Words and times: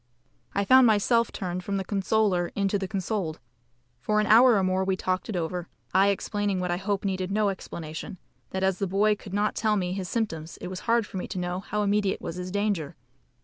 I 0.55 0.65
found 0.65 0.87
myself 0.87 1.31
turned 1.31 1.63
from 1.63 1.77
the 1.77 1.83
consoler 1.83 2.51
into 2.55 2.79
the 2.79 2.87
consoled. 2.87 3.39
For 3.99 4.19
an 4.19 4.25
hour 4.25 4.55
or 4.55 4.63
more 4.63 4.83
we 4.83 4.95
talked 4.95 5.29
it 5.29 5.35
over, 5.35 5.67
I 5.93 6.07
explaining 6.07 6.59
what 6.59 6.71
I 6.71 6.77
hope 6.77 7.05
needed 7.05 7.29
no 7.29 7.49
explanation, 7.49 8.17
that 8.49 8.63
as 8.63 8.79
the 8.79 8.87
poor 8.87 9.09
boy 9.11 9.15
could 9.15 9.35
not 9.35 9.53
tell 9.53 9.75
me 9.77 9.93
his 9.93 10.09
symptoms 10.09 10.57
it 10.57 10.69
was 10.69 10.79
hard 10.89 11.05
for 11.05 11.17
me 11.17 11.27
to 11.27 11.37
know 11.37 11.59
how 11.59 11.83
immediate 11.83 12.19
was 12.19 12.37
his 12.37 12.49
danger. 12.49 12.95